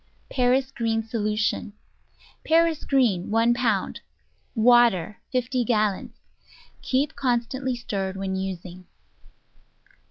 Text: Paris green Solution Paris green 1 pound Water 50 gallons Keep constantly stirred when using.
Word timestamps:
Paris 0.31 0.71
green 0.71 1.03
Solution 1.03 1.73
Paris 2.43 2.85
green 2.85 3.29
1 3.29 3.53
pound 3.53 4.01
Water 4.55 5.19
50 5.31 5.63
gallons 5.63 6.15
Keep 6.81 7.15
constantly 7.15 7.75
stirred 7.75 8.17
when 8.17 8.35
using. 8.35 8.87